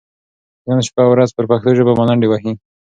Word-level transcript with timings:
چې 0.61 0.67
نن 0.69 0.79
شپه 0.87 1.01
او 1.05 1.11
ورځ 1.13 1.29
پر 1.35 1.45
پښتو 1.51 1.69
ژبه 1.77 1.93
ملنډې 1.99 2.27
وهي، 2.29 2.51